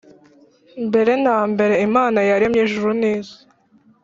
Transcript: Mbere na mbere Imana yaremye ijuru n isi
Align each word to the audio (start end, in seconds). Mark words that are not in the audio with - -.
Mbere 0.87 1.13
na 1.25 1.37
mbere 1.51 1.73
Imana 1.87 2.19
yaremye 2.29 2.59
ijuru 2.67 2.89
n 2.99 3.01
isi 3.13 3.39